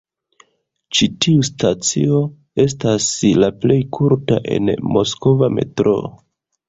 Ĉi 0.99 1.07
tiu 1.25 1.43
stacio 1.49 2.21
estas 2.65 3.09
la 3.43 3.51
plej 3.65 3.79
kurta 3.99 4.41
en 4.57 4.73
Moskva 4.97 5.51
metroo. 5.59 6.03